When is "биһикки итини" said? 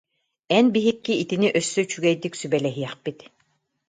0.77-1.47